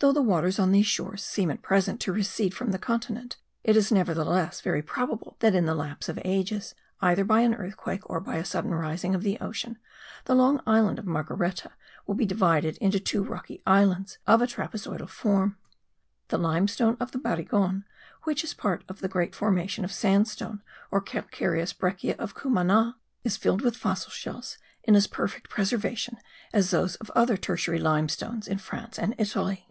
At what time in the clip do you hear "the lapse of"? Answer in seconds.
5.64-6.18